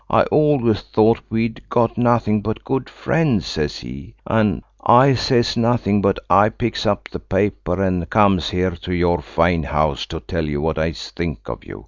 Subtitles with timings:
[0.09, 4.15] I always thought we'd got nothing but good friends,' says he.
[4.25, 9.21] An I says nothing, but I picks up the paper, and comes here to your
[9.21, 11.79] fine house to tell you what I think of you.